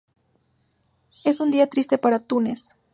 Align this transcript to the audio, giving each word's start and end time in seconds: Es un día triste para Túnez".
Es 1.25 1.41
un 1.41 1.51
día 1.51 1.67
triste 1.69 1.99
para 1.99 2.17
Túnez". 2.17 2.75